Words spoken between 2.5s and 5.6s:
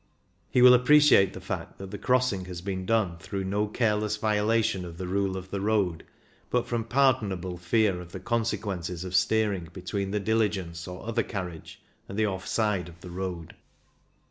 been done through no careless violation of the rule of